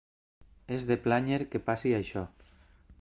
És 0.77 0.87
de 0.91 0.97
plànyer 1.07 1.39
que 1.51 1.61
passi 1.69 1.93
això. 1.99 2.25